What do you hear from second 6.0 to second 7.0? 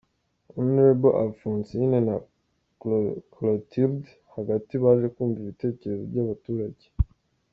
by’abaturage.